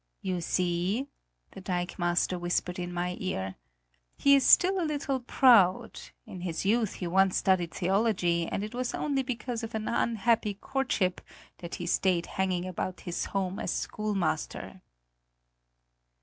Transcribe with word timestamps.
"You 0.23 0.41
see," 0.41 1.09
the 1.51 1.61
dikemaster 1.61 2.39
whispered 2.39 2.79
in 2.79 2.91
my 2.91 3.17
ear, 3.19 3.53
"he 4.17 4.33
is 4.33 4.43
still 4.43 4.81
a 4.81 4.83
little 4.83 5.19
proud; 5.19 5.99
in 6.25 6.41
his 6.41 6.65
youth 6.65 6.93
he 6.95 7.05
once 7.05 7.37
studied 7.37 7.71
theology 7.71 8.47
and 8.47 8.63
it 8.63 8.73
was 8.73 8.95
only 8.95 9.21
because 9.21 9.61
of 9.61 9.75
an 9.75 9.87
unhappy 9.87 10.55
courtship 10.55 11.21
that 11.59 11.75
he 11.75 11.85
stayed 11.85 12.25
hanging 12.25 12.65
about 12.67 13.01
his 13.01 13.25
home 13.25 13.59
as 13.59 13.69
schoolmaster." 13.69 14.81